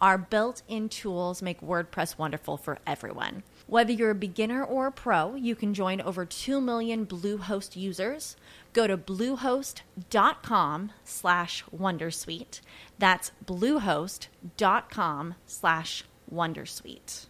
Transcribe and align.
Our 0.00 0.16
built 0.16 0.62
in 0.66 0.88
tools 0.88 1.42
make 1.42 1.60
WordPress 1.60 2.16
wonderful 2.16 2.56
for 2.56 2.78
everyone. 2.86 3.42
Whether 3.66 3.92
you're 3.92 4.12
a 4.12 4.14
beginner 4.14 4.64
or 4.64 4.86
a 4.86 4.92
pro, 4.92 5.34
you 5.34 5.54
can 5.54 5.74
join 5.74 6.00
over 6.00 6.24
2 6.24 6.58
million 6.60 7.04
Bluehost 7.06 7.76
users. 7.76 8.34
Go 8.72 8.86
to 8.86 8.96
bluehost.com 8.96 10.92
slash 11.04 11.64
wondersuite. 11.76 12.60
That's 12.98 13.32
bluehost.com 13.44 15.34
slash 15.46 16.04
wondersuite. 16.32 17.26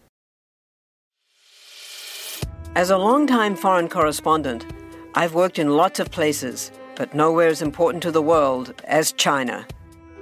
As 2.76 2.90
a 2.90 2.98
longtime 2.98 3.56
foreign 3.56 3.88
correspondent, 3.88 4.64
I've 5.16 5.34
worked 5.34 5.58
in 5.58 5.76
lots 5.76 5.98
of 5.98 6.12
places, 6.12 6.70
but 6.94 7.14
nowhere 7.14 7.48
as 7.48 7.62
important 7.62 8.04
to 8.04 8.12
the 8.12 8.22
world 8.22 8.80
as 8.84 9.10
China. 9.10 9.66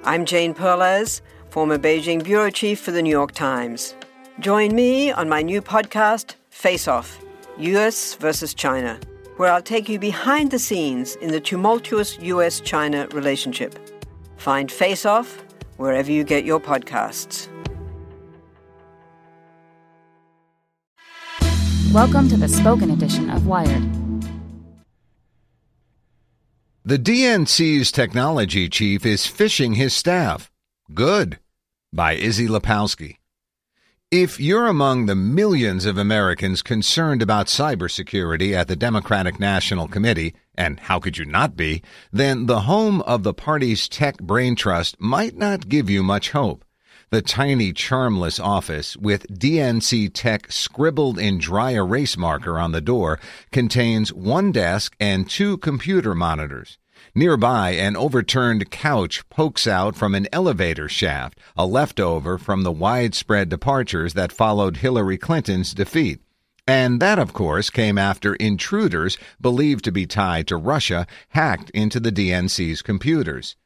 I'm 0.02 0.24
Jane 0.24 0.54
Perlez 0.54 1.20
former 1.50 1.78
Beijing 1.78 2.22
bureau 2.22 2.50
chief 2.50 2.78
for 2.80 2.90
the 2.90 3.02
New 3.02 3.10
York 3.10 3.32
Times. 3.32 3.94
Join 4.40 4.74
me 4.74 5.10
on 5.10 5.28
my 5.28 5.42
new 5.42 5.62
podcast, 5.62 6.34
Face 6.50 6.86
Off 6.86 7.20
US 7.58 8.14
versus 8.14 8.54
China, 8.54 9.00
where 9.36 9.50
I'll 9.50 9.62
take 9.62 9.88
you 9.88 9.98
behind 9.98 10.50
the 10.50 10.58
scenes 10.58 11.16
in 11.16 11.32
the 11.32 11.40
tumultuous 11.40 12.18
US 12.20 12.60
China 12.60 13.08
relationship. 13.12 13.78
Find 14.36 14.70
Face 14.70 15.04
Off 15.04 15.42
wherever 15.76 16.12
you 16.12 16.22
get 16.22 16.44
your 16.44 16.60
podcasts. 16.60 17.48
Welcome 21.92 22.28
to 22.28 22.36
the 22.36 22.48
spoken 22.48 22.90
edition 22.90 23.30
of 23.30 23.46
Wired. 23.46 23.82
The 26.84 26.98
DNC's 26.98 27.90
technology 27.90 28.68
chief 28.68 29.04
is 29.04 29.22
phishing 29.22 29.74
his 29.76 29.94
staff. 29.94 30.50
Good. 30.94 31.38
By 31.92 32.14
Issie 32.14 32.48
Lapowsky. 32.48 33.16
If 34.10 34.40
you're 34.40 34.66
among 34.66 35.04
the 35.04 35.14
millions 35.14 35.84
of 35.84 35.98
Americans 35.98 36.62
concerned 36.62 37.20
about 37.20 37.46
cybersecurity 37.48 38.54
at 38.54 38.68
the 38.68 38.76
Democratic 38.76 39.38
National 39.38 39.86
Committee, 39.86 40.34
and 40.54 40.80
how 40.80 40.98
could 40.98 41.18
you 41.18 41.26
not 41.26 41.56
be, 41.56 41.82
then 42.10 42.46
the 42.46 42.60
home 42.60 43.02
of 43.02 43.22
the 43.22 43.34
party's 43.34 43.86
tech 43.86 44.16
brain 44.16 44.56
trust 44.56 44.98
might 44.98 45.36
not 45.36 45.68
give 45.68 45.90
you 45.90 46.02
much 46.02 46.30
hope. 46.30 46.64
The 47.10 47.20
tiny, 47.20 47.74
charmless 47.74 48.40
office, 48.40 48.96
with 48.96 49.28
DNC 49.28 50.12
Tech 50.14 50.50
scribbled 50.50 51.18
in 51.18 51.36
dry 51.36 51.72
erase 51.72 52.16
marker 52.16 52.58
on 52.58 52.72
the 52.72 52.80
door, 52.80 53.20
contains 53.52 54.10
one 54.10 54.52
desk 54.52 54.96
and 54.98 55.28
two 55.28 55.58
computer 55.58 56.14
monitors. 56.14 56.78
Nearby, 57.18 57.70
an 57.70 57.96
overturned 57.96 58.70
couch 58.70 59.28
pokes 59.28 59.66
out 59.66 59.96
from 59.96 60.14
an 60.14 60.28
elevator 60.32 60.88
shaft, 60.88 61.40
a 61.56 61.66
leftover 61.66 62.38
from 62.38 62.62
the 62.62 62.70
widespread 62.70 63.48
departures 63.48 64.14
that 64.14 64.30
followed 64.30 64.76
Hillary 64.76 65.18
Clinton's 65.18 65.74
defeat. 65.74 66.20
And 66.64 67.02
that, 67.02 67.18
of 67.18 67.32
course, 67.32 67.70
came 67.70 67.98
after 67.98 68.36
intruders 68.36 69.18
believed 69.40 69.82
to 69.86 69.90
be 69.90 70.06
tied 70.06 70.46
to 70.46 70.56
Russia 70.56 71.08
hacked 71.30 71.70
into 71.70 71.98
the 71.98 72.12
DNC's 72.12 72.82
computers. 72.82 73.56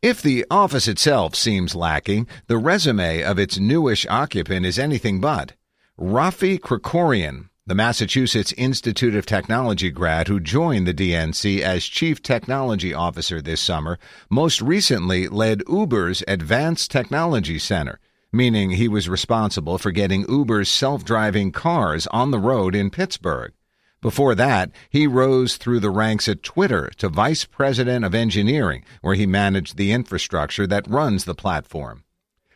If 0.00 0.22
the 0.22 0.46
office 0.48 0.86
itself 0.86 1.34
seems 1.34 1.74
lacking, 1.74 2.28
the 2.46 2.56
resume 2.56 3.24
of 3.24 3.36
its 3.36 3.58
newish 3.58 4.06
occupant 4.08 4.64
is 4.64 4.78
anything 4.78 5.20
but. 5.20 5.54
Rafi 5.98 6.56
Krikorian, 6.56 7.48
the 7.64 7.74
Massachusetts 7.76 8.52
Institute 8.54 9.14
of 9.14 9.24
Technology 9.24 9.88
grad 9.88 10.26
who 10.26 10.40
joined 10.40 10.84
the 10.84 10.92
DNC 10.92 11.60
as 11.60 11.84
Chief 11.84 12.20
Technology 12.20 12.92
Officer 12.92 13.40
this 13.40 13.60
summer, 13.60 14.00
most 14.28 14.60
recently 14.60 15.28
led 15.28 15.62
Uber's 15.68 16.24
Advanced 16.26 16.90
Technology 16.90 17.60
Center, 17.60 18.00
meaning 18.32 18.70
he 18.70 18.88
was 18.88 19.08
responsible 19.08 19.78
for 19.78 19.92
getting 19.92 20.28
Uber's 20.28 20.68
self 20.68 21.04
driving 21.04 21.52
cars 21.52 22.08
on 22.08 22.32
the 22.32 22.40
road 22.40 22.74
in 22.74 22.90
Pittsburgh. 22.90 23.52
Before 24.00 24.34
that, 24.34 24.72
he 24.90 25.06
rose 25.06 25.56
through 25.56 25.78
the 25.78 25.90
ranks 25.90 26.26
at 26.26 26.42
Twitter 26.42 26.90
to 26.96 27.08
Vice 27.08 27.44
President 27.44 28.04
of 28.04 28.12
Engineering, 28.12 28.84
where 29.02 29.14
he 29.14 29.24
managed 29.24 29.76
the 29.76 29.92
infrastructure 29.92 30.66
that 30.66 30.90
runs 30.90 31.26
the 31.26 31.34
platform. 31.36 32.02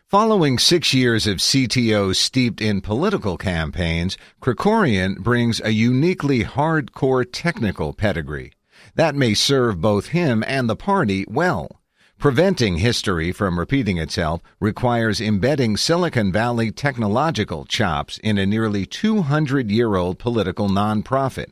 Following 0.08 0.56
six 0.60 0.94
years 0.94 1.26
of 1.26 1.38
CTO 1.38 2.14
steeped 2.14 2.60
in 2.60 2.80
political 2.80 3.36
campaigns, 3.36 4.16
Krikorian 4.40 5.18
brings 5.18 5.60
a 5.60 5.72
uniquely 5.72 6.44
hardcore 6.44 7.26
technical 7.28 7.92
pedigree. 7.92 8.52
That 8.94 9.16
may 9.16 9.34
serve 9.34 9.80
both 9.80 10.10
him 10.10 10.44
and 10.46 10.70
the 10.70 10.76
party 10.76 11.24
well. 11.26 11.80
Preventing 12.18 12.76
history 12.76 13.32
from 13.32 13.58
repeating 13.58 13.98
itself 13.98 14.42
requires 14.60 15.20
embedding 15.20 15.76
Silicon 15.76 16.30
Valley 16.30 16.70
technological 16.70 17.64
chops 17.64 18.18
in 18.18 18.38
a 18.38 18.46
nearly 18.46 18.86
200 18.86 19.72
year 19.72 19.96
old 19.96 20.20
political 20.20 20.68
nonprofit. 20.68 21.50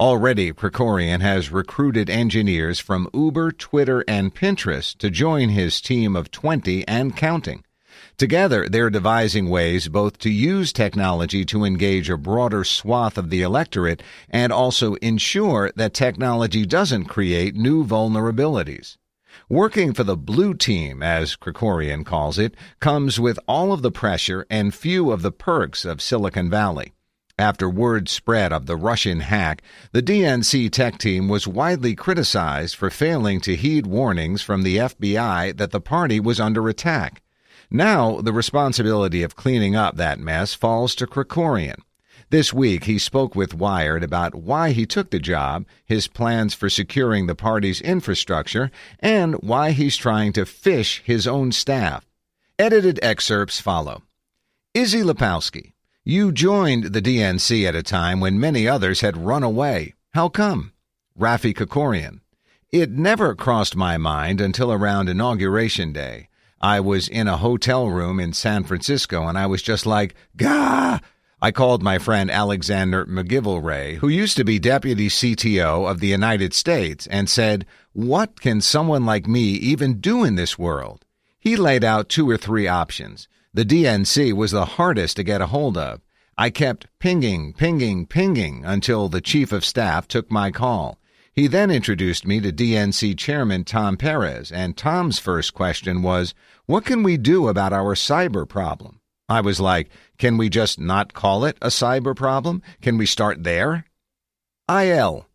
Already, 0.00 0.52
Krikorian 0.52 1.20
has 1.20 1.52
recruited 1.52 2.10
engineers 2.10 2.80
from 2.80 3.08
Uber, 3.14 3.52
Twitter, 3.52 4.02
and 4.08 4.34
Pinterest 4.34 4.98
to 4.98 5.10
join 5.10 5.50
his 5.50 5.80
team 5.80 6.16
of 6.16 6.32
20 6.32 6.88
and 6.88 7.16
counting. 7.16 7.62
Together, 8.16 8.68
they're 8.68 8.90
devising 8.90 9.48
ways 9.48 9.88
both 9.88 10.18
to 10.18 10.30
use 10.30 10.72
technology 10.72 11.44
to 11.44 11.64
engage 11.64 12.08
a 12.08 12.16
broader 12.16 12.64
swath 12.64 13.18
of 13.18 13.30
the 13.30 13.42
electorate 13.42 14.02
and 14.30 14.52
also 14.52 14.94
ensure 14.94 15.72
that 15.76 15.94
technology 15.94 16.64
doesn't 16.64 17.06
create 17.06 17.54
new 17.54 17.84
vulnerabilities. 17.84 18.96
Working 19.48 19.92
for 19.92 20.04
the 20.04 20.16
blue 20.16 20.54
team, 20.54 21.02
as 21.02 21.36
Krikorian 21.36 22.04
calls 22.04 22.38
it, 22.38 22.54
comes 22.80 23.18
with 23.18 23.38
all 23.48 23.72
of 23.72 23.82
the 23.82 23.90
pressure 23.90 24.46
and 24.48 24.74
few 24.74 25.10
of 25.10 25.22
the 25.22 25.32
perks 25.32 25.84
of 25.84 26.00
Silicon 26.00 26.48
Valley. 26.48 26.92
After 27.36 27.68
word 27.68 28.08
spread 28.08 28.52
of 28.52 28.66
the 28.66 28.76
Russian 28.76 29.18
hack, 29.18 29.60
the 29.90 30.02
DNC 30.02 30.70
tech 30.70 30.98
team 30.98 31.28
was 31.28 31.48
widely 31.48 31.96
criticized 31.96 32.76
for 32.76 32.90
failing 32.90 33.40
to 33.40 33.56
heed 33.56 33.88
warnings 33.88 34.40
from 34.40 34.62
the 34.62 34.76
FBI 34.76 35.56
that 35.56 35.72
the 35.72 35.80
party 35.80 36.20
was 36.20 36.38
under 36.38 36.68
attack. 36.68 37.22
Now, 37.74 38.20
the 38.20 38.32
responsibility 38.32 39.24
of 39.24 39.34
cleaning 39.34 39.74
up 39.74 39.96
that 39.96 40.20
mess 40.20 40.54
falls 40.54 40.94
to 40.94 41.08
Krikorian. 41.08 41.80
This 42.30 42.54
week, 42.54 42.84
he 42.84 43.00
spoke 43.00 43.34
with 43.34 43.52
Wired 43.52 44.04
about 44.04 44.32
why 44.32 44.70
he 44.70 44.86
took 44.86 45.10
the 45.10 45.18
job, 45.18 45.66
his 45.84 46.06
plans 46.06 46.54
for 46.54 46.70
securing 46.70 47.26
the 47.26 47.34
party's 47.34 47.80
infrastructure, 47.80 48.70
and 49.00 49.34
why 49.42 49.72
he's 49.72 49.96
trying 49.96 50.32
to 50.34 50.44
phish 50.44 51.02
his 51.02 51.26
own 51.26 51.50
staff. 51.50 52.06
Edited 52.60 53.00
excerpts 53.02 53.60
follow. 53.60 54.04
Issie 54.72 55.02
Lapowsky, 55.02 55.72
you 56.04 56.30
joined 56.30 56.92
the 56.92 57.02
DNC 57.02 57.66
at 57.66 57.74
a 57.74 57.82
time 57.82 58.20
when 58.20 58.38
many 58.38 58.68
others 58.68 59.00
had 59.00 59.26
run 59.26 59.42
away. 59.42 59.94
How 60.12 60.28
come? 60.28 60.74
Rafi 61.18 61.52
Krikorian, 61.52 62.20
it 62.70 62.92
never 62.92 63.34
crossed 63.34 63.74
my 63.74 63.98
mind 63.98 64.40
until 64.40 64.70
around 64.70 65.08
Inauguration 65.08 65.92
Day. 65.92 66.28
I 66.64 66.80
was 66.80 67.08
in 67.08 67.28
a 67.28 67.36
hotel 67.36 67.90
room 67.90 68.18
in 68.18 68.32
San 68.32 68.64
Francisco 68.64 69.26
and 69.26 69.36
I 69.36 69.44
was 69.44 69.60
just 69.60 69.84
like, 69.84 70.14
gah! 70.34 70.98
I 71.42 71.50
called 71.50 71.82
my 71.82 71.98
friend 71.98 72.30
Alexander 72.30 73.04
Macgillivray, 73.04 73.96
who 73.96 74.08
used 74.08 74.38
to 74.38 74.44
be 74.44 74.58
deputy 74.58 75.08
CTO 75.08 75.86
of 75.86 76.00
the 76.00 76.06
United 76.06 76.54
States, 76.54 77.06
and 77.08 77.28
said, 77.28 77.66
What 77.92 78.40
can 78.40 78.62
someone 78.62 79.04
like 79.04 79.26
me 79.26 79.42
even 79.42 80.00
do 80.00 80.24
in 80.24 80.36
this 80.36 80.58
world? 80.58 81.04
He 81.38 81.54
laid 81.54 81.84
out 81.84 82.08
two 82.08 82.30
or 82.30 82.38
three 82.38 82.66
options. 82.66 83.28
The 83.52 83.66
DNC 83.66 84.32
was 84.32 84.52
the 84.52 84.64
hardest 84.64 85.16
to 85.16 85.22
get 85.22 85.42
a 85.42 85.48
hold 85.48 85.76
of. 85.76 86.00
I 86.38 86.48
kept 86.48 86.86
pinging, 86.98 87.52
pinging, 87.52 88.06
pinging 88.06 88.64
until 88.64 89.10
the 89.10 89.20
chief 89.20 89.52
of 89.52 89.66
staff 89.66 90.08
took 90.08 90.30
my 90.30 90.50
call. 90.50 90.98
He 91.34 91.48
then 91.48 91.72
introduced 91.72 92.24
me 92.24 92.40
to 92.40 92.52
DNC 92.52 93.18
Chairman 93.18 93.64
Tom 93.64 93.96
Perez, 93.96 94.52
and 94.52 94.76
Tom's 94.76 95.18
first 95.18 95.52
question 95.52 96.00
was, 96.00 96.32
What 96.66 96.84
can 96.84 97.02
we 97.02 97.16
do 97.16 97.48
about 97.48 97.72
our 97.72 97.96
cyber 97.96 98.48
problem? 98.48 99.00
I 99.28 99.40
was 99.40 99.58
like, 99.58 99.90
Can 100.16 100.38
we 100.38 100.48
just 100.48 100.78
not 100.78 101.12
call 101.12 101.44
it 101.44 101.56
a 101.60 101.68
cyber 101.68 102.14
problem? 102.14 102.62
Can 102.80 102.96
we 102.96 103.06
start 103.06 103.42
there? 103.42 103.86
IL. 104.70 105.26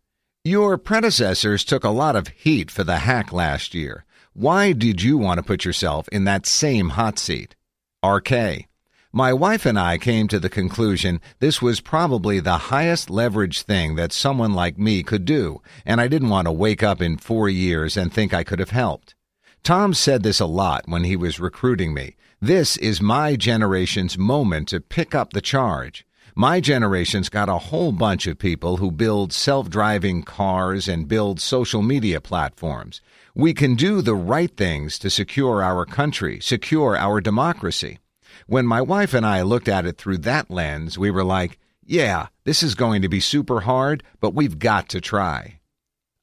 Your 0.46 0.78
predecessors 0.78 1.66
took 1.66 1.84
a 1.84 1.90
lot 1.90 2.16
of 2.16 2.30
heat 2.30 2.72
for 2.72 2.86
the 2.86 3.00
hack 3.00 3.34
last 3.34 3.74
year. 3.74 4.06
Why 4.32 4.72
did 4.72 5.02
you 5.02 5.18
want 5.18 5.40
to 5.40 5.44
put 5.44 5.66
yourself 5.66 6.08
in 6.14 6.24
that 6.24 6.46
same 6.46 6.92
hot 6.92 7.20
seat? 7.20 7.58
RK. 8.06 8.69
My 9.12 9.34
wife 9.34 9.66
and 9.66 9.80
I 9.80 9.98
came 9.98 10.28
to 10.28 10.40
the 10.40 10.52
conclusion 10.52 11.20
this 11.40 11.64
was 11.64 11.82
probably 11.82 12.40
the 12.40 12.70
highest 12.70 13.10
leverage 13.10 13.64
thing 13.64 13.96
that 13.96 14.14
someone 14.14 14.54
like 14.54 14.78
me 14.78 15.02
could 15.02 15.26
do, 15.26 15.64
and 15.84 16.00
I 16.00 16.08
didn't 16.08 16.30
want 16.30 16.46
to 16.46 16.52
wake 16.52 16.84
up 16.84 17.02
in 17.02 17.18
four 17.18 17.50
years 17.50 17.98
and 17.98 18.14
think 18.14 18.36
I 18.36 18.44
could 18.44 18.60
have 18.60 18.70
helped. 18.70 19.16
Tom 19.64 19.96
said 19.96 20.22
this 20.22 20.40
a 20.40 20.46
lot 20.46 20.84
when 20.88 21.06
he 21.06 21.16
was 21.16 21.40
recruiting 21.40 21.92
me. 21.92 22.18
This 22.40 22.78
is 22.78 23.02
my 23.02 23.36
generation's 23.36 24.16
moment 24.16 24.68
to 24.68 24.80
pick 24.80 25.16
up 25.16 25.34
the 25.34 25.42
charge. 25.42 26.06
My 26.36 26.60
generation's 26.60 27.30
got 27.30 27.50
a 27.50 27.58
whole 27.58 27.92
bunch 27.92 28.28
of 28.28 28.38
people 28.38 28.78
who 28.78 28.92
build 28.92 29.34
self 29.34 29.72
driving 29.72 30.22
cars 30.22 30.88
and 30.88 31.08
build 31.08 31.42
social 31.42 31.82
media 31.82 32.22
platforms. 32.22 33.02
We 33.34 33.56
can 33.56 33.74
do 33.74 34.04
the 34.04 34.14
right 34.14 34.56
things 34.56 35.00
to 35.00 35.10
secure 35.10 35.64
our 35.64 35.88
country, 35.88 36.40
secure 36.40 36.96
our 36.96 37.22
democracy. 37.22 37.98
When 38.48 38.66
my 38.66 38.82
wife 38.82 39.14
and 39.14 39.26
I 39.26 39.42
looked 39.42 39.68
at 39.68 39.86
it 39.86 39.98
through 39.98 40.20
that 40.20 40.50
lens, 40.50 40.98
we 40.98 41.12
were 41.12 41.24
like, 41.24 41.60
yeah, 41.84 42.28
this 42.44 42.62
is 42.62 42.76
going 42.76 43.02
to 43.02 43.10
be 43.10 43.20
super 43.20 43.62
hard, 43.62 44.04
but 44.20 44.34
we've 44.34 44.60
got 44.60 44.90
to 44.90 45.02
try. 45.02 45.60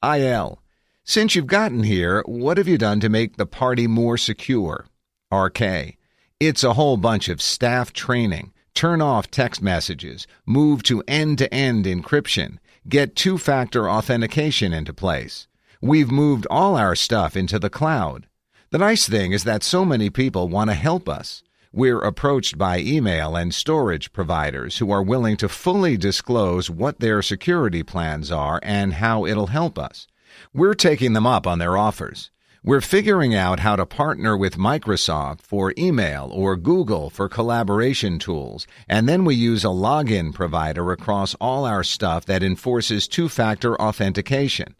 IL. 0.03 0.61
Since 1.03 1.35
you've 1.35 1.47
gotten 1.47 1.83
here, 1.83 2.23
what 2.25 2.57
have 2.57 2.67
you 2.67 2.77
done 2.77 2.99
to 2.99 3.09
make 3.09 3.37
the 3.37 3.45
party 3.45 3.87
more 3.87 4.17
secure? 4.17 4.87
RK. 5.31 5.97
It's 6.39 6.63
a 6.63 6.73
whole 6.73 6.97
bunch 6.97 7.29
of 7.29 7.41
staff 7.41 7.93
training. 7.93 8.53
Turn 8.73 9.01
off 9.01 9.31
text 9.31 9.61
messages. 9.61 10.27
Move 10.45 10.83
to 10.83 11.03
end 11.07 11.39
to 11.39 11.53
end 11.53 11.85
encryption. 11.85 12.59
Get 12.87 13.15
two 13.15 13.37
factor 13.37 13.89
authentication 13.89 14.71
into 14.71 14.93
place. 14.93 15.47
We've 15.81 16.11
moved 16.11 16.47
all 16.49 16.75
our 16.75 16.95
stuff 16.95 17.35
into 17.35 17.59
the 17.59 17.69
cloud. 17.69 18.27
The 18.69 18.77
nice 18.77 19.07
thing 19.07 19.31
is 19.31 19.45
that 19.45 19.63
so 19.63 19.83
many 19.83 20.09
people 20.09 20.47
want 20.47 20.69
to 20.69 20.75
help 20.75 21.09
us. 21.09 21.43
We're 21.73 21.99
approached 21.99 22.57
by 22.57 22.79
email 22.79 23.35
and 23.35 23.53
storage 23.53 24.13
providers 24.13 24.77
who 24.77 24.89
are 24.91 25.03
willing 25.03 25.37
to 25.37 25.49
fully 25.49 25.97
disclose 25.97 26.69
what 26.69 26.99
their 26.99 27.21
security 27.21 27.83
plans 27.83 28.31
are 28.31 28.59
and 28.63 28.93
how 28.93 29.25
it'll 29.25 29.47
help 29.47 29.77
us. 29.77 30.07
We're 30.53 30.73
taking 30.73 31.13
them 31.13 31.27
up 31.27 31.45
on 31.45 31.59
their 31.59 31.77
offers. 31.77 32.31
We're 32.63 32.81
figuring 32.81 33.35
out 33.35 33.59
how 33.59 33.75
to 33.75 33.85
partner 33.85 34.35
with 34.35 34.57
Microsoft 34.57 35.41
for 35.41 35.73
email 35.77 36.29
or 36.33 36.57
Google 36.57 37.09
for 37.09 37.29
collaboration 37.29 38.17
tools, 38.17 38.65
and 38.89 39.07
then 39.07 39.25
we 39.25 39.35
use 39.35 39.63
a 39.63 39.67
login 39.67 40.33
provider 40.33 40.91
across 40.91 41.35
all 41.35 41.65
our 41.65 41.83
stuff 41.83 42.25
that 42.25 42.43
enforces 42.43 43.07
two 43.07 43.29
factor 43.29 43.79
authentication. 43.79 44.75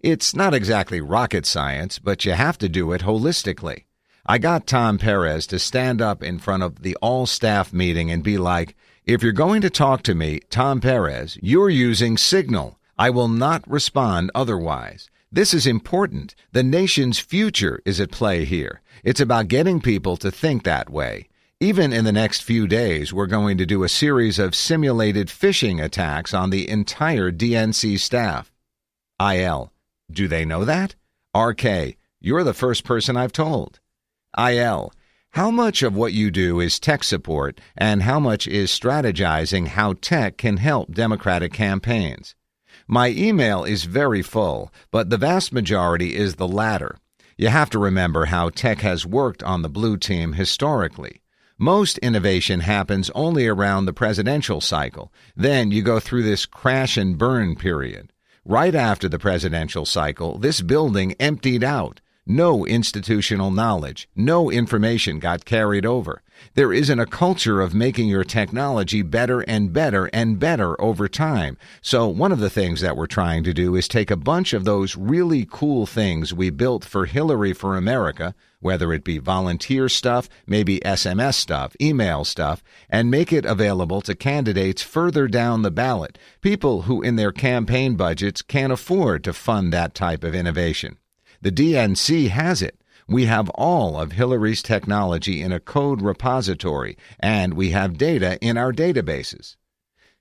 It's 0.00 0.34
not 0.34 0.54
exactly 0.54 1.00
rocket 1.00 1.46
science, 1.46 1.98
but 1.98 2.24
you 2.24 2.32
have 2.32 2.58
to 2.58 2.68
do 2.68 2.92
it 2.92 3.02
holistically. 3.02 3.84
I 4.30 4.36
got 4.36 4.66
Tom 4.66 4.98
Perez 4.98 5.46
to 5.46 5.58
stand 5.58 6.02
up 6.02 6.22
in 6.22 6.38
front 6.38 6.62
of 6.62 6.82
the 6.82 6.94
all 6.96 7.24
staff 7.24 7.72
meeting 7.72 8.10
and 8.10 8.22
be 8.22 8.36
like, 8.36 8.76
if 9.06 9.22
you're 9.22 9.32
going 9.32 9.62
to 9.62 9.70
talk 9.70 10.02
to 10.02 10.14
me, 10.14 10.40
Tom 10.50 10.82
Perez, 10.82 11.38
you're 11.40 11.70
using 11.70 12.18
Signal. 12.18 12.78
I 12.98 13.08
will 13.08 13.28
not 13.28 13.66
respond 13.66 14.30
otherwise. 14.34 15.08
This 15.32 15.54
is 15.54 15.66
important. 15.66 16.34
The 16.52 16.62
nation's 16.62 17.18
future 17.18 17.80
is 17.86 18.02
at 18.02 18.10
play 18.10 18.44
here. 18.44 18.82
It's 19.02 19.18
about 19.18 19.48
getting 19.48 19.80
people 19.80 20.18
to 20.18 20.30
think 20.30 20.62
that 20.64 20.90
way. 20.90 21.30
Even 21.58 21.90
in 21.94 22.04
the 22.04 22.12
next 22.12 22.42
few 22.42 22.66
days, 22.66 23.14
we're 23.14 23.26
going 23.26 23.56
to 23.56 23.64
do 23.64 23.82
a 23.82 23.88
series 23.88 24.38
of 24.38 24.54
simulated 24.54 25.28
phishing 25.28 25.82
attacks 25.82 26.34
on 26.34 26.50
the 26.50 26.68
entire 26.68 27.32
DNC 27.32 27.98
staff. 27.98 28.52
IL. 29.18 29.72
Do 30.10 30.28
they 30.28 30.44
know 30.44 30.66
that? 30.66 30.96
RK. 31.34 31.96
You're 32.20 32.44
the 32.44 32.52
first 32.52 32.84
person 32.84 33.16
I've 33.16 33.32
told. 33.32 33.80
IL. 34.36 34.92
How 35.30 35.50
much 35.50 35.82
of 35.82 35.94
what 35.94 36.12
you 36.12 36.30
do 36.30 36.58
is 36.58 36.80
tech 36.80 37.04
support, 37.04 37.60
and 37.76 38.02
how 38.02 38.18
much 38.18 38.48
is 38.48 38.70
strategizing 38.70 39.68
how 39.68 39.94
tech 40.00 40.36
can 40.36 40.56
help 40.56 40.92
Democratic 40.92 41.52
campaigns? 41.52 42.34
My 42.86 43.08
email 43.10 43.64
is 43.64 43.84
very 43.84 44.22
full, 44.22 44.72
but 44.90 45.10
the 45.10 45.18
vast 45.18 45.52
majority 45.52 46.16
is 46.16 46.36
the 46.36 46.48
latter. 46.48 46.96
You 47.36 47.48
have 47.48 47.70
to 47.70 47.78
remember 47.78 48.24
how 48.24 48.50
tech 48.50 48.80
has 48.80 49.06
worked 49.06 49.42
on 49.42 49.62
the 49.62 49.68
blue 49.68 49.96
team 49.96 50.32
historically. 50.32 51.20
Most 51.58 51.98
innovation 51.98 52.60
happens 52.60 53.10
only 53.14 53.46
around 53.46 53.84
the 53.84 53.92
presidential 53.92 54.60
cycle. 54.60 55.12
Then 55.36 55.70
you 55.70 55.82
go 55.82 56.00
through 56.00 56.22
this 56.22 56.46
crash 56.46 56.96
and 56.96 57.18
burn 57.18 57.56
period. 57.56 58.12
Right 58.44 58.74
after 58.74 59.08
the 59.08 59.18
presidential 59.18 59.84
cycle, 59.84 60.38
this 60.38 60.62
building 60.62 61.12
emptied 61.20 61.62
out. 61.62 62.00
No 62.30 62.66
institutional 62.66 63.50
knowledge, 63.50 64.06
no 64.14 64.50
information 64.50 65.18
got 65.18 65.46
carried 65.46 65.86
over. 65.86 66.20
There 66.52 66.74
isn't 66.74 67.00
a 67.00 67.06
culture 67.06 67.62
of 67.62 67.72
making 67.72 68.08
your 68.08 68.22
technology 68.22 69.00
better 69.00 69.40
and 69.40 69.72
better 69.72 70.10
and 70.12 70.38
better 70.38 70.78
over 70.78 71.08
time. 71.08 71.56
So, 71.80 72.06
one 72.06 72.30
of 72.30 72.38
the 72.38 72.50
things 72.50 72.82
that 72.82 72.98
we're 72.98 73.06
trying 73.06 73.44
to 73.44 73.54
do 73.54 73.74
is 73.74 73.88
take 73.88 74.10
a 74.10 74.16
bunch 74.16 74.52
of 74.52 74.66
those 74.66 74.94
really 74.94 75.48
cool 75.50 75.86
things 75.86 76.34
we 76.34 76.50
built 76.50 76.84
for 76.84 77.06
Hillary 77.06 77.54
for 77.54 77.78
America, 77.78 78.34
whether 78.60 78.92
it 78.92 79.04
be 79.04 79.16
volunteer 79.16 79.88
stuff, 79.88 80.28
maybe 80.46 80.80
SMS 80.80 81.36
stuff, 81.36 81.74
email 81.80 82.26
stuff, 82.26 82.62
and 82.90 83.10
make 83.10 83.32
it 83.32 83.46
available 83.46 84.02
to 84.02 84.14
candidates 84.14 84.82
further 84.82 85.28
down 85.28 85.62
the 85.62 85.70
ballot, 85.70 86.18
people 86.42 86.82
who 86.82 87.00
in 87.00 87.16
their 87.16 87.32
campaign 87.32 87.96
budgets 87.96 88.42
can't 88.42 88.70
afford 88.70 89.24
to 89.24 89.32
fund 89.32 89.72
that 89.72 89.94
type 89.94 90.22
of 90.22 90.34
innovation. 90.34 90.98
The 91.40 91.52
DNC 91.52 92.28
has 92.30 92.62
it. 92.62 92.80
We 93.06 93.26
have 93.26 93.48
all 93.50 93.98
of 93.98 94.12
Hillary's 94.12 94.62
technology 94.62 95.40
in 95.40 95.52
a 95.52 95.60
code 95.60 96.02
repository, 96.02 96.98
and 97.20 97.54
we 97.54 97.70
have 97.70 97.96
data 97.96 98.38
in 98.40 98.58
our 98.58 98.72
databases. 98.72 99.56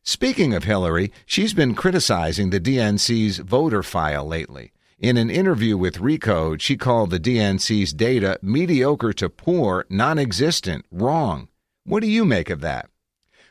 Speaking 0.04 0.54
of 0.54 0.64
Hillary, 0.64 1.12
she's 1.26 1.54
been 1.54 1.76
criticizing 1.76 2.50
the 2.50 2.62
DNC's 2.62 3.40
voter 3.40 3.84
file 3.84 4.26
lately. 4.26 4.72
In 5.00 5.18
an 5.18 5.30
interview 5.30 5.76
with 5.76 6.00
Recode, 6.00 6.62
she 6.62 6.78
called 6.78 7.10
the 7.10 7.20
DNC's 7.20 7.94
data 7.94 8.40
mediocre 8.42 9.12
to 9.14 9.28
poor, 9.28 9.86
non 9.90 10.18
existent, 10.18 10.86
wrong. 10.92 11.50
What 11.84 12.02
do 12.02 12.08
you 12.08 12.26
make 12.26 12.50
of 12.50 12.62
that? 12.62 12.90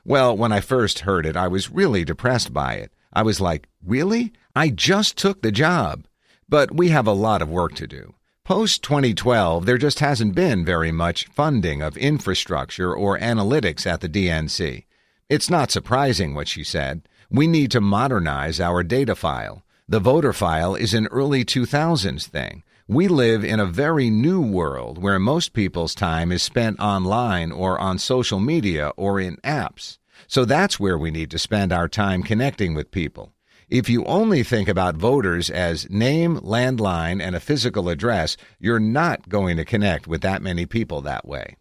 Well, 0.04 0.36
when 0.36 0.50
I 0.50 0.60
first 0.60 1.00
heard 1.00 1.26
it, 1.26 1.36
I 1.36 1.48
was 1.48 1.70
really 1.70 2.04
depressed 2.04 2.52
by 2.52 2.74
it. 2.74 2.92
I 3.12 3.22
was 3.22 3.40
like, 3.40 3.68
really? 3.84 4.32
I 4.54 4.70
just 4.70 5.18
took 5.18 5.42
the 5.42 5.52
job. 5.52 6.06
But 6.48 6.74
we 6.74 6.90
have 6.90 7.08
a 7.08 7.12
lot 7.12 7.42
of 7.42 7.50
work 7.50 7.74
to 7.74 7.88
do. 7.88 8.14
Post 8.44 8.84
2012, 8.84 9.66
there 9.66 9.78
just 9.78 9.98
hasn't 9.98 10.36
been 10.36 10.64
very 10.64 10.92
much 10.92 11.26
funding 11.26 11.82
of 11.82 11.96
infrastructure 11.96 12.94
or 12.94 13.18
analytics 13.18 13.84
at 13.84 14.00
the 14.00 14.08
DNC. 14.08 14.84
It's 15.28 15.50
not 15.50 15.72
surprising 15.72 16.34
what 16.34 16.46
she 16.46 16.62
said. 16.62 17.02
We 17.28 17.48
need 17.48 17.72
to 17.72 17.80
modernize 17.80 18.60
our 18.60 18.84
data 18.84 19.16
file. 19.16 19.64
The 19.88 19.98
voter 19.98 20.32
file 20.32 20.76
is 20.76 20.94
an 20.94 21.08
early 21.08 21.44
2000s 21.44 22.26
thing. 22.28 22.62
We 22.86 23.08
live 23.08 23.44
in 23.44 23.58
a 23.58 23.66
very 23.66 24.10
new 24.10 24.40
world 24.40 25.02
where 25.02 25.18
most 25.18 25.52
people's 25.52 25.96
time 25.96 26.30
is 26.30 26.44
spent 26.44 26.78
online 26.78 27.50
or 27.50 27.80
on 27.80 27.98
social 27.98 28.38
media 28.38 28.92
or 28.96 29.18
in 29.18 29.38
apps. 29.38 29.98
So 30.28 30.44
that's 30.44 30.78
where 30.78 30.96
we 30.96 31.10
need 31.10 31.32
to 31.32 31.38
spend 31.38 31.72
our 31.72 31.88
time 31.88 32.22
connecting 32.22 32.74
with 32.74 32.92
people. 32.92 33.32
If 33.68 33.88
you 33.88 34.04
only 34.04 34.44
think 34.44 34.68
about 34.68 34.94
voters 34.94 35.50
as 35.50 35.90
name, 35.90 36.36
landline, 36.38 37.20
and 37.20 37.34
a 37.34 37.40
physical 37.40 37.88
address, 37.88 38.36
you're 38.60 38.78
not 38.78 39.28
going 39.28 39.56
to 39.56 39.64
connect 39.64 40.06
with 40.06 40.20
that 40.20 40.40
many 40.40 40.66
people 40.66 41.00
that 41.00 41.26
way. 41.26 41.56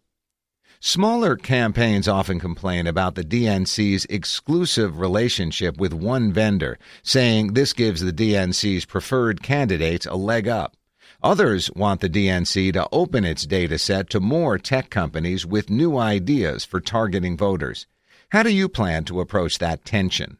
Smaller 0.79 1.35
campaigns 1.35 2.07
often 2.07 2.39
complain 2.39 2.85
about 2.85 3.15
the 3.15 3.23
DNC's 3.23 4.05
exclusive 4.05 4.99
relationship 4.99 5.77
with 5.77 5.93
one 5.95 6.31
vendor, 6.31 6.77
saying 7.01 7.53
this 7.53 7.73
gives 7.73 8.01
the 8.01 8.13
DNC's 8.13 8.85
preferred 8.85 9.41
candidates 9.41 10.05
a 10.05 10.13
leg 10.13 10.47
up. 10.47 10.77
Others 11.23 11.71
want 11.71 12.01
the 12.01 12.09
DNC 12.09 12.71
to 12.73 12.87
open 12.91 13.25
its 13.25 13.47
data 13.47 13.79
set 13.79 14.11
to 14.11 14.19
more 14.19 14.59
tech 14.59 14.91
companies 14.91 15.43
with 15.43 15.71
new 15.71 15.97
ideas 15.97 16.65
for 16.65 16.79
targeting 16.79 17.35
voters. 17.35 17.87
How 18.29 18.43
do 18.43 18.51
you 18.51 18.69
plan 18.69 19.05
to 19.05 19.21
approach 19.21 19.57
that 19.57 19.85
tension? 19.85 20.37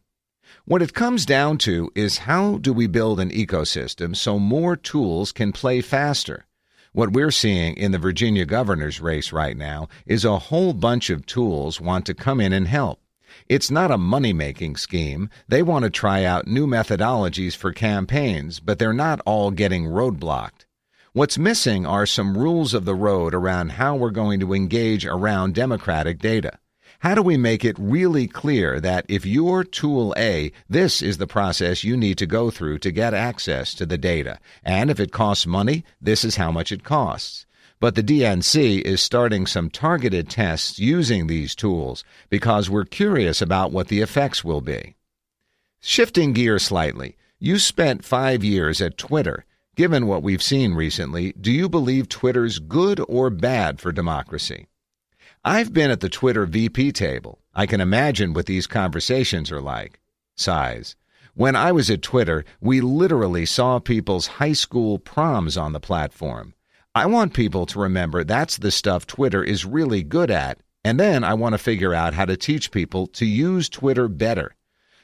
What 0.68 0.82
it 0.82 0.96
comes 0.96 1.28
down 1.28 1.60
to 1.60 1.92
is 1.94 2.26
how 2.26 2.58
do 2.58 2.74
we 2.74 2.88
build 2.88 3.20
an 3.20 3.30
ecosystem 3.30 4.16
so 4.16 4.40
more 4.40 4.76
tools 4.76 5.32
can 5.32 5.52
play 5.52 5.80
faster? 5.80 6.48
What 6.92 7.14
we're 7.14 7.30
seeing 7.30 7.78
in 7.78 7.92
the 7.92 8.00
Virginia 8.00 8.48
governor's 8.48 9.00
race 9.00 9.32
right 9.32 9.56
now 9.56 9.90
is 10.08 10.26
a 10.26 10.40
whole 10.40 10.74
bunch 10.74 11.12
of 11.12 11.28
tools 11.28 11.80
want 11.80 12.08
to 12.08 12.16
come 12.16 12.42
in 12.42 12.52
and 12.52 12.68
help. 12.68 13.00
It's 13.48 13.70
not 13.70 13.92
a 13.92 13.98
money 14.00 14.34
making 14.34 14.78
scheme. 14.78 15.30
They 15.48 15.62
want 15.62 15.84
to 15.84 15.92
try 15.92 16.24
out 16.24 16.48
new 16.48 16.66
methodologies 16.66 17.56
for 17.56 17.72
campaigns, 17.72 18.60
but 18.60 18.80
they're 18.80 18.92
not 18.92 19.22
all 19.24 19.52
getting 19.52 19.86
roadblocked. 19.86 20.66
What's 21.14 21.38
missing 21.38 21.86
are 21.86 22.08
some 22.08 22.36
rules 22.36 22.74
of 22.74 22.86
the 22.86 22.96
road 22.96 23.36
around 23.36 23.74
how 23.74 23.96
we're 23.98 24.10
going 24.10 24.40
to 24.40 24.56
engage 24.56 25.06
around 25.06 25.54
democratic 25.54 26.18
data. 26.18 26.58
How 27.00 27.14
do 27.16 27.22
we 27.22 27.38
make 27.38 27.66
it 27.66 27.78
really 27.78 28.28
clear 28.28 28.80
that 28.80 29.06
if 29.08 29.26
you're 29.26 29.64
tool 29.64 30.14
A, 30.18 30.52
this 30.70 31.02
is 31.02 31.18
the 31.18 31.28
process 31.28 31.84
you 31.84 31.98
need 31.98 32.18
to 32.18 32.26
go 32.26 32.50
through 32.50 32.80
to 32.80 32.92
get 32.92 33.14
access 33.14 33.74
to 33.76 33.86
the 33.86 33.98
data? 33.98 34.40
And 34.64 34.90
if 34.90 35.00
it 35.00 35.12
costs 35.12 35.46
money, 35.46 35.84
this 36.02 36.24
is 36.24 36.38
how 36.38 36.52
much 36.52 36.72
it 36.72 36.84
costs. 36.84 37.46
But 37.80 37.96
the 37.96 38.04
DNC 38.04 38.82
is 38.82 39.02
starting 39.02 39.46
some 39.46 39.70
targeted 39.70 40.30
tests 40.30 40.80
using 40.80 41.28
these 41.28 41.54
tools 41.56 42.04
because 42.30 42.70
we're 42.70 42.86
curious 42.86 43.42
about 43.42 43.72
what 43.72 43.90
the 43.90 44.02
effects 44.02 44.44
will 44.44 44.62
be. 44.62 44.96
Shifting 45.82 46.34
gear 46.34 46.58
slightly, 46.58 47.18
you 47.38 47.60
spent 47.60 48.06
five 48.06 48.44
years 48.44 48.82
at 48.82 48.98
Twitter. 48.98 49.46
Given 49.76 50.08
what 50.08 50.24
we've 50.24 50.42
seen 50.42 50.74
recently, 50.74 51.34
do 51.34 51.52
you 51.52 51.68
believe 51.68 52.08
Twitter's 52.08 52.60
good 52.60 53.02
or 53.10 53.30
bad 53.30 53.82
for 53.82 53.92
democracy? 53.92 54.68
I've 55.48 55.74
been 55.74 55.92
at 55.92 56.00
the 56.00 56.10
Twitter 56.10 56.48
VP 56.48 56.94
table. 56.94 57.38
I 57.54 57.68
can 57.68 57.80
imagine 57.80 58.34
what 58.34 58.48
these 58.48 58.66
conversations 58.66 59.52
are 59.52 59.62
like. 59.62 60.00
Sighs. 60.36 60.96
When 61.36 61.56
I 61.56 61.72
was 61.72 61.88
at 61.92 62.02
Twitter, 62.02 62.44
we 62.60 62.82
literally 62.82 63.46
saw 63.46 63.78
people's 63.78 64.26
high 64.26 64.54
school 64.54 64.98
proms 64.98 65.56
on 65.56 65.72
the 65.72 65.80
platform. 65.80 66.56
I 66.96 67.06
want 67.06 67.36
people 67.36 67.68
to 67.68 67.80
remember 67.80 68.24
that's 68.24 68.58
the 68.58 68.72
stuff 68.72 69.06
Twitter 69.06 69.44
is 69.44 69.66
really 69.66 70.02
good 70.02 70.32
at, 70.32 70.62
and 70.84 71.00
then 71.00 71.24
I 71.24 71.36
want 71.36 71.54
to 71.54 71.60
figure 71.60 71.94
out 71.94 72.16
how 72.16 72.26
to 72.26 72.36
teach 72.36 72.72
people 72.72 73.06
to 73.06 73.26
use 73.28 73.70
Twitter 73.70 74.08
better. 74.08 74.56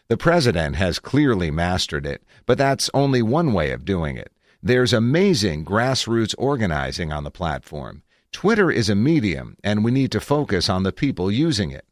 The 0.08 0.18
president 0.18 0.76
has 0.76 0.98
clearly 0.98 1.52
mastered 1.52 2.08
it, 2.08 2.24
but 2.48 2.58
that's 2.58 2.90
only 2.96 3.22
one 3.22 3.54
way 3.54 3.70
of 3.70 3.86
doing 3.86 4.18
it. 4.18 4.32
There's 4.64 4.92
amazing 4.92 5.66
grassroots 5.66 6.34
organizing 6.40 7.14
on 7.14 7.26
the 7.26 7.30
platform. 7.30 8.02
Twitter 8.32 8.72
is 8.72 8.90
a 8.90 8.96
medium, 8.96 9.58
and 9.64 9.84
we 9.84 9.92
need 9.92 10.12
to 10.12 10.20
focus 10.20 10.70
on 10.70 10.84
the 10.84 10.92
people 10.92 11.32
using 11.32 11.72
it. 11.72 11.86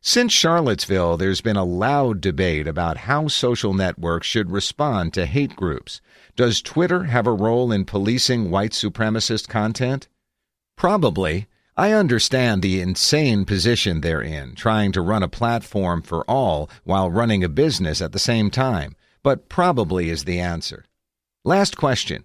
Since 0.00 0.32
Charlottesville, 0.32 1.16
there's 1.16 1.40
been 1.40 1.56
a 1.56 1.64
loud 1.64 2.20
debate 2.20 2.68
about 2.68 2.98
how 2.98 3.26
social 3.26 3.74
networks 3.74 4.26
should 4.26 4.52
respond 4.52 5.12
to 5.14 5.26
hate 5.26 5.56
groups. 5.56 6.00
Does 6.36 6.62
Twitter 6.62 7.04
have 7.04 7.26
a 7.26 7.32
role 7.32 7.72
in 7.72 7.84
policing 7.84 8.50
white 8.50 8.70
supremacist 8.70 9.48
content? 9.48 10.06
Probably. 10.76 11.48
I 11.76 11.92
understand 11.92 12.62
the 12.62 12.80
insane 12.80 13.44
position 13.44 14.00
they're 14.00 14.22
in, 14.22 14.54
trying 14.54 14.92
to 14.92 15.00
run 15.00 15.22
a 15.22 15.28
platform 15.28 16.02
for 16.02 16.22
all 16.30 16.70
while 16.84 17.10
running 17.10 17.42
a 17.42 17.48
business 17.48 18.00
at 18.00 18.12
the 18.12 18.18
same 18.18 18.50
time, 18.50 18.94
but 19.22 19.48
probably 19.48 20.08
is 20.08 20.24
the 20.24 20.38
answer. 20.38 20.84
Last 21.44 21.76
question. 21.76 22.24